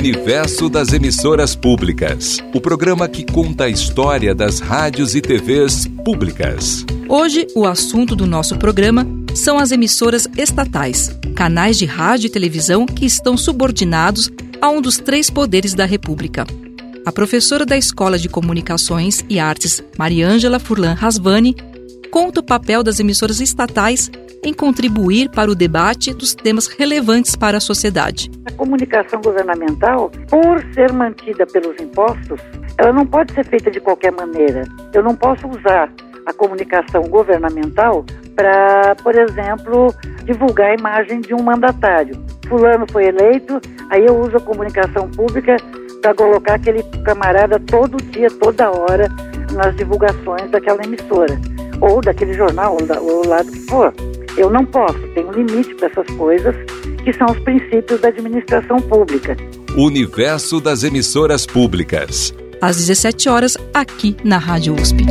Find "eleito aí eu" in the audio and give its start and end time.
43.06-44.18